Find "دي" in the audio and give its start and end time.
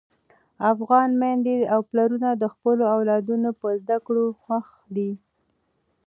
4.95-5.11